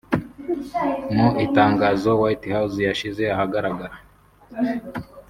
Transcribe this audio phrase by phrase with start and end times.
[1.15, 3.95] Mu Itangazo White House yashyize ahagaragara